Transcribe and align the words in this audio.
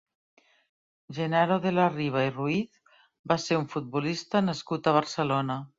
Genaro 1.17 1.57
de 1.65 1.73
la 1.75 1.85
Riva 1.93 2.25
i 2.31 2.33
Ruiz 2.39 2.81
va 3.33 3.41
ser 3.47 3.61
un 3.63 3.69
futbolista 3.75 4.47
nascut 4.51 4.89
a 4.95 5.01
Barcelona. 5.03 5.65